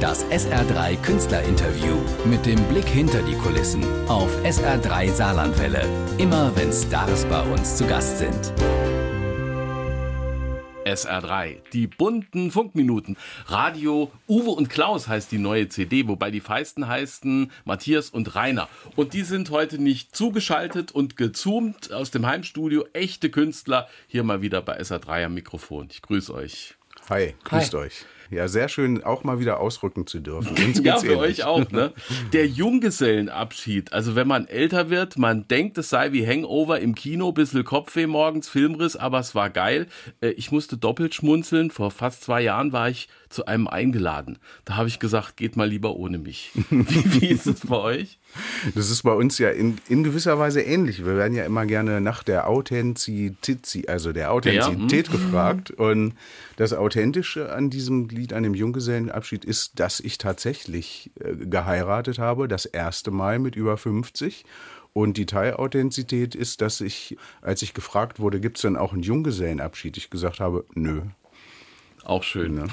[0.00, 5.84] Das SR3 Künstlerinterview mit dem Blick hinter die Kulissen auf SR3 Saarlandwelle.
[6.18, 8.52] Immer wenn Stars bei uns zu Gast sind.
[10.84, 11.56] SR3.
[11.72, 13.16] Die bunten Funkminuten.
[13.46, 18.68] Radio Uwe und Klaus heißt die neue CD, wobei die feisten heißen Matthias und Rainer.
[18.94, 22.86] Und die sind heute nicht zugeschaltet und gezoomt aus dem Heimstudio.
[22.92, 25.88] Echte Künstler hier mal wieder bei SR3 am Mikrofon.
[25.90, 26.76] Ich grüße euch.
[27.10, 27.80] Hi, grüßt Hi.
[27.80, 28.06] euch.
[28.30, 30.56] Ja, sehr schön, auch mal wieder ausrücken zu dürfen.
[30.84, 31.20] Ja, für ähnlich.
[31.40, 31.70] euch auch.
[31.70, 31.92] Ne?
[32.32, 33.92] Der Junggesellenabschied.
[33.92, 38.06] Also wenn man älter wird, man denkt, es sei wie Hangover im Kino, bisschen Kopfweh
[38.06, 39.86] morgens, Filmriss, aber es war geil.
[40.20, 41.70] Äh, ich musste doppelt schmunzeln.
[41.70, 44.38] Vor fast zwei Jahren war ich zu einem eingeladen.
[44.64, 46.52] Da habe ich gesagt, geht mal lieber ohne mich.
[46.70, 48.18] Wie, wie ist es bei euch?
[48.74, 51.04] Das ist bei uns ja in, in gewisser Weise ähnlich.
[51.04, 55.70] Wir werden ja immer gerne nach der Authentizität, also der Authentizität ja, gefragt.
[55.70, 56.14] Und
[56.56, 62.48] das Authentische an diesem Lied, an dem Junggesellenabschied, ist, dass ich tatsächlich äh, geheiratet habe,
[62.48, 64.44] das erste Mal mit über 50.
[64.92, 69.02] Und die Teilauthentizität ist, dass ich, als ich gefragt wurde, gibt es denn auch einen
[69.02, 71.02] Junggesellenabschied, ich gesagt habe, nö.
[72.04, 72.68] Auch schön, ne?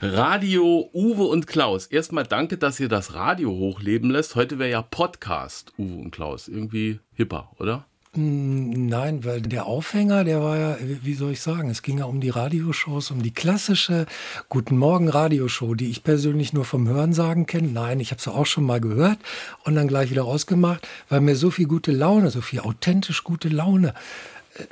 [0.00, 1.86] Radio Uwe und Klaus.
[1.86, 4.34] Erstmal danke, dass ihr das Radio hochleben lässt.
[4.34, 6.48] Heute wäre ja Podcast Uwe und Klaus.
[6.48, 7.86] Irgendwie hipper, oder?
[8.14, 12.04] Mm, nein, weil der Aufhänger, der war ja, wie soll ich sagen, es ging ja
[12.04, 14.06] um die Radioshows, um die klassische
[14.50, 17.68] Guten Morgen Radioshow, die ich persönlich nur vom Hörensagen kenne.
[17.68, 19.18] Nein, ich habe es auch schon mal gehört
[19.64, 23.48] und dann gleich wieder ausgemacht, weil mir so viel gute Laune, so viel authentisch gute
[23.48, 23.94] Laune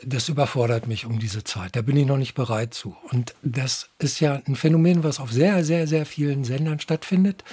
[0.04, 1.74] das überfordert mich um diese Zeit.
[1.74, 2.96] Da bin ich noch nicht bereit zu.
[3.10, 7.44] Und das ist ja ein Phänomen, was auf sehr, sehr, sehr vielen Sendern stattfindet.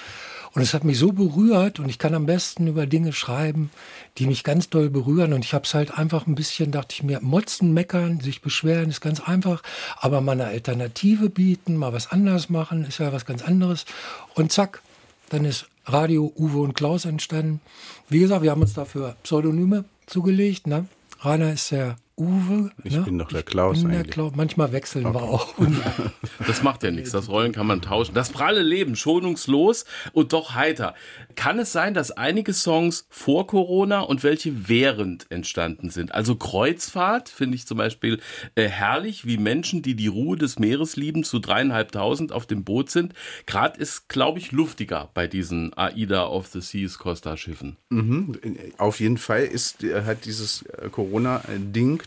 [0.54, 3.70] Und es hat mich so berührt und ich kann am besten über Dinge schreiben,
[4.18, 5.34] die mich ganz doll berühren.
[5.34, 8.90] Und ich habe es halt einfach ein bisschen, dachte ich mir, motzen, meckern, sich beschweren
[8.90, 9.62] ist ganz einfach.
[9.98, 13.86] Aber mal eine Alternative bieten, mal was anderes machen, ist ja was ganz anderes.
[14.34, 14.82] Und zack,
[15.30, 17.62] dann ist Radio Uwe und Klaus entstanden.
[18.10, 20.68] Wie gesagt, wir haben uns dafür Pseudonyme zugelegt.
[20.68, 20.88] Ne?
[21.22, 22.72] Rainer ist der Uwe.
[22.84, 23.04] Ich ne?
[23.04, 23.84] bin doch der Klaus.
[23.84, 24.34] Der Klaus.
[24.36, 25.20] Manchmal wechseln okay.
[25.20, 25.54] wir auch.
[26.48, 27.12] das macht ja nichts.
[27.12, 28.16] Das Rollen kann man tauschen.
[28.16, 30.96] Das pralle Leben, schonungslos und doch heiter.
[31.36, 36.16] Kann es sein, dass einige Songs vor Corona und welche während entstanden sind?
[36.16, 38.20] Also Kreuzfahrt finde ich zum Beispiel
[38.56, 42.90] äh, herrlich, wie Menschen, die die Ruhe des Meeres lieben, zu dreieinhalbtausend auf dem Boot
[42.90, 43.14] sind.
[43.46, 47.78] Gerade ist, glaube ich, luftiger bei diesen AIDA of the Seas Costa Schiffen.
[47.90, 48.40] Mhm.
[48.80, 50.90] Auf jeden Fall ist, hat dieses äh,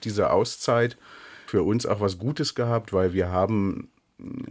[0.01, 0.97] Corona-Ding diese Auszeit
[1.47, 3.89] für uns auch was Gutes gehabt, weil wir haben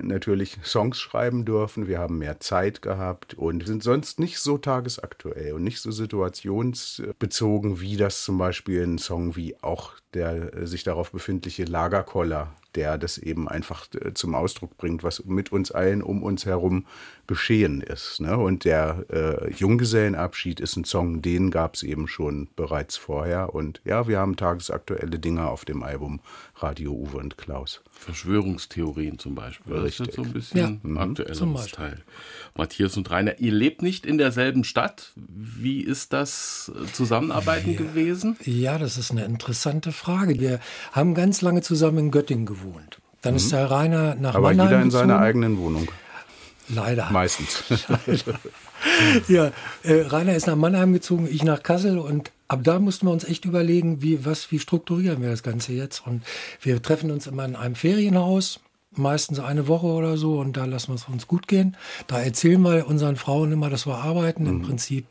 [0.02, 5.54] natürlich Songs schreiben dürfen, wir haben mehr Zeit gehabt und sind sonst nicht so tagesaktuell
[5.54, 11.12] und nicht so situationsbezogen, wie das zum Beispiel ein Song wie auch der sich darauf
[11.12, 16.24] befindliche Lagerkoller der das eben einfach äh, zum Ausdruck bringt, was mit uns allen um
[16.24, 16.86] uns herum
[17.28, 18.20] geschehen ist.
[18.22, 18.38] Ne?
[18.38, 23.54] Und der äh, Junggesellenabschied ist ein Song, den gab es eben schon bereits vorher.
[23.54, 26.22] Und ja, wir haben tagesaktuelle Dinge auf dem Album
[26.56, 27.82] Radio Uwe und Klaus.
[27.92, 29.76] Verschwörungstheorien zum Beispiel.
[29.76, 30.08] Richtig.
[30.08, 30.98] Das ist so ein bisschen ja, mhm.
[30.98, 32.04] aktuelles Teil.
[32.56, 35.12] Matthias und Rainer, ihr lebt nicht in derselben Stadt.
[35.16, 37.78] Wie ist das äh, Zusammenarbeiten ja.
[37.78, 38.38] gewesen?
[38.44, 40.40] Ja, das ist eine interessante Frage.
[40.40, 40.60] Wir
[40.94, 42.69] haben ganz lange zusammen in Göttingen gewohnt.
[43.22, 43.38] Dann mhm.
[43.38, 45.10] ist der Rainer nach Aber Mannheim jeder in gezogen.
[45.10, 45.88] seiner eigenen Wohnung.
[46.70, 47.10] Leider.
[47.12, 47.64] Meistens.
[47.88, 48.40] Leider.
[49.28, 49.52] ja,
[49.84, 53.24] äh, Rainer ist nach Mannheim gezogen, ich nach Kassel und ab da mussten wir uns
[53.24, 56.06] echt überlegen, wie, was, wie strukturieren wir das Ganze jetzt.
[56.06, 56.24] Und
[56.62, 58.60] wir treffen uns immer in einem Ferienhaus,
[58.92, 61.76] meistens eine Woche oder so und da lassen wir es uns gut gehen.
[62.08, 64.44] Da erzählen wir unseren Frauen immer, dass wir arbeiten.
[64.44, 64.50] Mhm.
[64.50, 65.06] Im Prinzip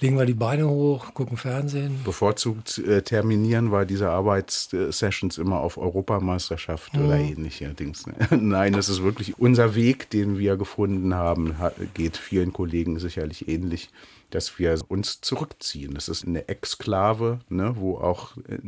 [0.00, 2.00] legen wir die Beine hoch, gucken Fernsehen.
[2.04, 7.04] Bevorzugt äh, terminieren wir diese Arbeitssessions immer auf Europameisterschaft mhm.
[7.04, 8.06] oder ähnliche Dings.
[8.06, 8.14] Ne?
[8.38, 11.54] Nein, das ist wirklich unser Weg, den wir gefunden haben,
[11.94, 13.90] geht vielen Kollegen sicherlich ähnlich
[14.34, 15.94] dass wir uns zurückziehen.
[15.94, 18.58] Das ist eine Exklave, ne, wo auch äh,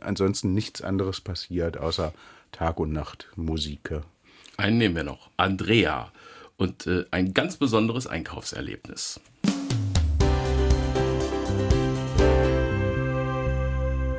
[0.00, 2.12] ansonsten nichts anderes passiert, außer
[2.50, 4.00] Tag und Nacht Musik.
[4.56, 6.10] Einen nehmen wir noch, Andrea.
[6.56, 9.20] Und äh, ein ganz besonderes Einkaufserlebnis.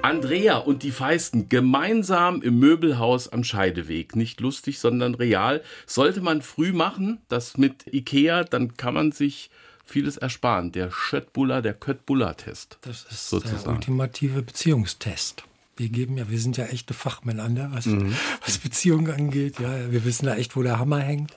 [0.04, 4.18] Andrea und die Feisten gemeinsam im Möbelhaus am Scheideweg.
[4.18, 5.64] Nicht lustig, sondern real.
[5.86, 9.50] Sollte man früh machen, das mit Ikea, dann kann man sich
[9.86, 10.74] vieles ersparen.
[10.74, 12.80] Der Schöttbuller, der Köttbuller-Test.
[12.82, 13.64] Das ist sozusagen.
[13.64, 15.44] der ultimative Beziehungstest.
[15.78, 18.14] Wir geben ja, wir sind ja echte Fachmänner, was, mhm.
[18.46, 19.60] was Beziehungen angeht.
[19.62, 21.34] Ja, wir wissen ja echt, wo der Hammer hängt.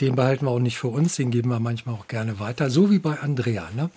[0.00, 2.70] Den behalten wir auch nicht für uns, den geben wir manchmal auch gerne weiter.
[2.70, 3.68] So wie bei Andrea.
[3.76, 3.88] Ne?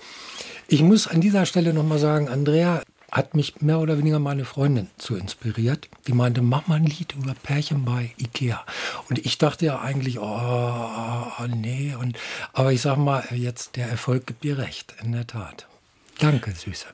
[0.68, 2.84] Ich muss an dieser Stelle nochmal sagen, Andrea
[3.14, 5.88] hat mich mehr oder weniger meine Freundin zu inspiriert.
[6.08, 8.66] Die meinte, mach mal ein Lied über Pärchen bei Ikea.
[9.08, 11.96] Und ich dachte ja eigentlich, oh, oh nee.
[11.96, 12.18] Und,
[12.54, 15.68] aber ich sag mal, jetzt der Erfolg gibt dir recht, in der Tat.
[16.18, 16.88] Danke, Süße.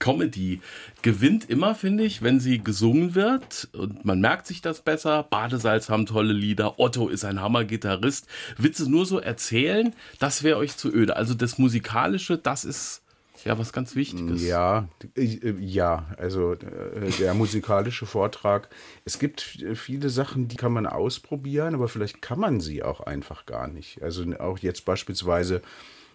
[0.00, 0.60] Comedy
[1.02, 5.22] gewinnt immer, finde ich, wenn sie gesungen wird und man merkt sich das besser.
[5.22, 8.26] Badesalz haben tolle Lieder, Otto ist ein Hammer-Gitarrist.
[8.58, 11.14] Witze nur so erzählen, das wäre euch zu öde.
[11.14, 13.01] Also das Musikalische, das ist
[13.44, 14.42] ja was ganz Wichtiges.
[14.42, 18.68] Ja, äh, ja, also äh, der musikalische Vortrag.
[19.04, 19.40] Es gibt
[19.74, 24.02] viele Sachen, die kann man ausprobieren, aber vielleicht kann man sie auch einfach gar nicht.
[24.02, 25.62] Also auch jetzt beispielsweise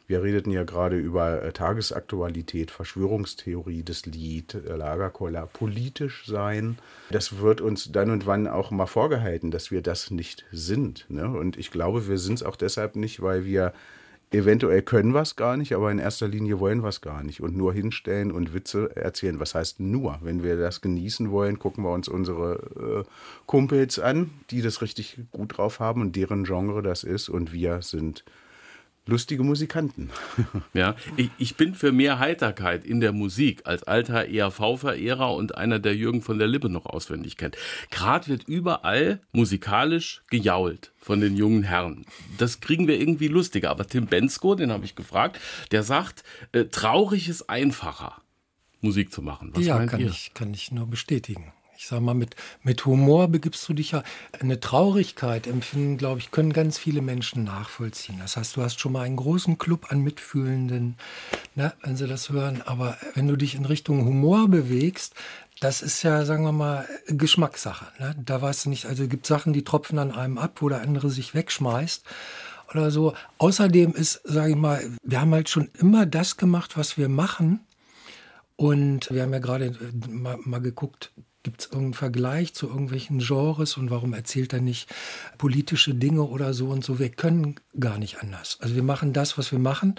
[0.08, 6.78] wir redeten ja gerade über äh, Tagesaktualität, Verschwörungstheorie, das Lied, äh, Lagerkoller, politisch sein.
[7.10, 11.06] Das wird uns dann und wann auch mal vorgehalten, dass wir das nicht sind.
[11.10, 11.28] Ne?
[11.28, 13.74] Und ich glaube, wir sind es auch deshalb nicht, weil wir
[14.32, 17.42] eventuell können wir es gar nicht, aber in erster Linie wollen wir es gar nicht
[17.42, 19.40] und nur hinstellen und Witze erzählen.
[19.40, 20.20] Was heißt nur?
[20.22, 23.10] Wenn wir das genießen wollen, gucken wir uns unsere äh,
[23.46, 27.82] Kumpels an, die das richtig gut drauf haben und deren Genre das ist und wir
[27.82, 28.24] sind
[29.08, 30.10] lustige Musikanten.
[30.74, 35.80] Ja, ich, ich, bin für mehr Heiterkeit in der Musik als alter ERV-Verehrer und einer,
[35.80, 37.58] der Jürgen von der Lippe noch auswendig kennt.
[37.90, 42.06] Gerade wird überall musikalisch gejault von den jungen Herren.
[42.38, 43.72] Das kriegen wir irgendwie lustiger.
[43.72, 45.40] Aber Tim Bensko, den habe ich gefragt,
[45.72, 48.22] der sagt, äh, traurig ist einfacher,
[48.82, 49.52] Musik zu machen.
[49.54, 50.08] Was ja, kann ihr?
[50.08, 54.04] ich, kann ich nur bestätigen ich sag mal, mit, mit Humor begibst du dich ja.
[54.40, 58.18] Eine Traurigkeit empfinden, glaube ich, können ganz viele Menschen nachvollziehen.
[58.20, 60.98] Das heißt, du hast schon mal einen großen Club an Mitfühlenden,
[61.56, 62.62] ne, wenn sie das hören.
[62.64, 65.14] Aber wenn du dich in Richtung Humor bewegst,
[65.60, 67.88] das ist ja, sagen wir mal, Geschmackssache.
[68.00, 68.16] Ne?
[68.24, 70.82] Da weißt du nicht, also es gibt Sachen, die tropfen an einem ab, wo der
[70.82, 72.04] andere sich wegschmeißt
[72.72, 73.14] oder so.
[73.38, 77.62] Außerdem ist, sage ich mal, wir haben halt schon immer das gemacht, was wir machen.
[78.56, 81.12] Und wir haben ja gerade äh, mal, mal geguckt,
[81.48, 84.94] Gibt es irgendeinen Vergleich zu irgendwelchen Genres und warum erzählt er nicht
[85.38, 87.00] politische Dinge oder so und so?
[87.00, 88.58] Wir können gar nicht anders.
[88.60, 89.96] Also wir machen das, was wir machen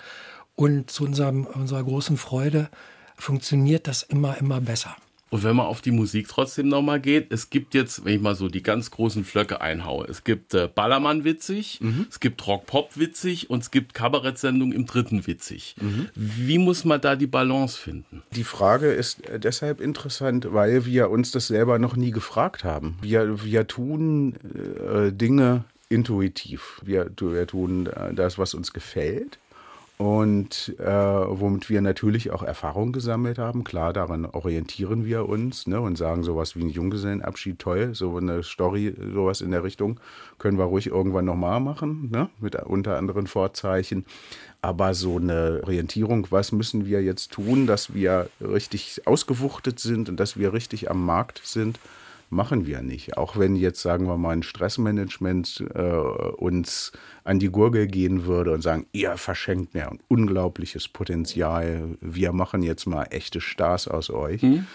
[0.57, 2.69] und zu unserem, unserer großen Freude
[3.17, 4.95] funktioniert das immer, immer besser.
[5.31, 8.35] Und wenn man auf die Musik trotzdem nochmal geht, es gibt jetzt, wenn ich mal
[8.35, 12.07] so die ganz großen Flöcke einhaue, es gibt äh, Ballermann witzig, mhm.
[12.09, 15.77] es gibt Rock-Pop witzig und es gibt Kabarettsendung im dritten witzig.
[15.81, 16.09] Mhm.
[16.15, 18.23] Wie muss man da die Balance finden?
[18.35, 22.97] Die Frage ist äh, deshalb interessant, weil wir uns das selber noch nie gefragt haben.
[23.03, 26.81] Wir, wir tun äh, Dinge intuitiv.
[26.85, 29.39] Wir, wir tun äh, das, was uns gefällt
[29.99, 33.65] und äh, womit wir natürlich auch Erfahrung gesammelt haben.
[33.65, 38.45] Klar, daran orientieren wir uns ne, und sagen sowas wie ein Junggesellenabschied, toll, so eine
[38.45, 39.99] Story, sowas in der Richtung
[40.39, 44.07] können wir ruhig irgendwann nochmal machen, ne, mit unter anderen Vorzeichen.
[44.63, 50.19] Aber so eine Orientierung, was müssen wir jetzt tun, dass wir richtig ausgewuchtet sind und
[50.19, 51.81] dass wir richtig am Markt sind,
[52.31, 53.17] machen wir nicht.
[53.17, 56.93] Auch wenn jetzt, sagen wir mal, ein Stressmanagement äh, uns
[57.25, 62.63] an die Gurgel gehen würde und sagen, ihr verschenkt mir ein unglaubliches Potenzial, wir machen
[62.63, 64.43] jetzt mal echte Stars aus euch.
[64.43, 64.67] Mhm.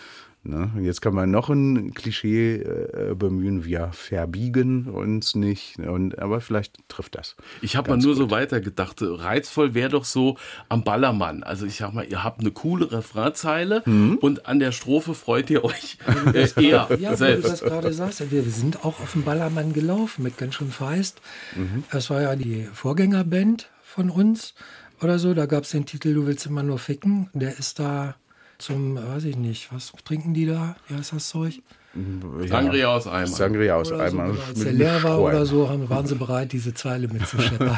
[0.45, 0.71] Ne?
[0.81, 6.77] Jetzt kann man noch ein Klischee äh, bemühen, wir verbiegen uns nicht, und, aber vielleicht
[6.89, 7.37] trifft das.
[7.61, 8.17] Ich habe mal nur gut.
[8.17, 10.37] so weitergedacht, reizvoll wäre doch so
[10.67, 11.43] am Ballermann.
[11.43, 14.17] Also ich sag mal, ihr habt eine coole Refrainzeile mhm.
[14.17, 15.97] und an der Strophe freut ihr euch
[16.33, 17.37] äh, eher ja, selbst.
[17.37, 20.71] Wie du das gerade sagst, wir sind auch auf dem Ballermann gelaufen mit ganz schön
[20.71, 21.21] feist.
[21.55, 21.85] Mhm.
[21.89, 24.55] Das war ja die Vorgängerband von uns
[25.01, 25.33] oder so.
[25.33, 27.29] Da gab es den Titel Du willst immer nur ficken.
[27.33, 28.15] Der ist da
[28.63, 30.75] zum, weiß ich nicht, was trinken die da?
[30.87, 31.61] Wie heißt das Zeug?
[31.95, 32.47] Ja.
[32.47, 33.27] Sangria aus Eimer.
[33.27, 34.33] Sangria aus oder Eimer.
[34.33, 37.77] So, als der leer war oder so, haben, waren sie bereit, diese Zeile mitzuscheppern.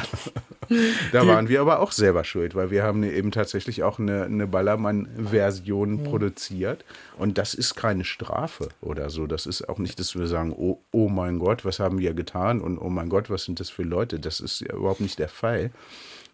[1.12, 4.24] da die, waren wir aber auch selber schuld, weil wir haben eben tatsächlich auch eine,
[4.24, 6.10] eine Ballermann-Version ja.
[6.10, 6.86] produziert.
[7.18, 9.26] Und das ist keine Strafe oder so.
[9.26, 12.62] Das ist auch nicht, dass wir sagen, oh, oh mein Gott, was haben wir getan?
[12.62, 14.18] Und oh mein Gott, was sind das für Leute?
[14.18, 15.70] Das ist ja überhaupt nicht der Fall.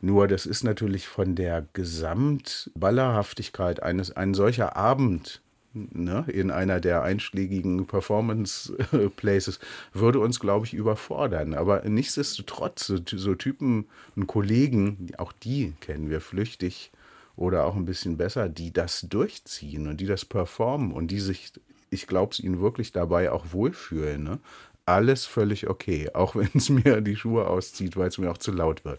[0.05, 5.41] Nur das ist natürlich von der Gesamtballerhaftigkeit eines, ein solcher Abend
[5.75, 9.61] ne, in einer der einschlägigen Performance-Places
[9.93, 11.55] würde uns, glaube ich, überfordern.
[11.55, 16.91] Aber nichtsdestotrotz, so, so Typen und Kollegen, auch die kennen wir flüchtig
[17.37, 21.53] oder auch ein bisschen besser, die das durchziehen und die das performen und die sich,
[21.91, 24.25] ich glaube es ihnen wirklich dabei auch wohlfühlen.
[24.25, 24.41] Ne?
[24.85, 28.51] Alles völlig okay, auch wenn es mir die Schuhe auszieht, weil es mir auch zu
[28.51, 28.99] laut wird.